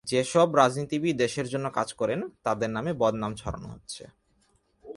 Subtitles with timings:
[0.03, 4.07] যেসব রাজনীতিবিদ দেশের জন্য কাজ করেন, তাঁদের নামে বদনাম ছড়ানো হচ্ছে।